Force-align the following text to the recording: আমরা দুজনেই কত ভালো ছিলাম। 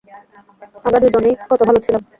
আমরা 0.85 0.99
দুজনেই 1.03 1.35
কত 1.43 1.59
ভালো 1.67 1.79
ছিলাম। 1.85 2.01